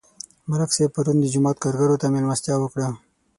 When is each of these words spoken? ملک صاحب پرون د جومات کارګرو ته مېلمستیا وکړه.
ملک 0.49 0.69
صاحب 0.75 0.89
پرون 0.95 1.17
د 1.19 1.25
جومات 1.33 1.57
کارګرو 1.63 1.99
ته 2.01 2.05
مېلمستیا 2.13 2.55
وکړه. 2.59 2.87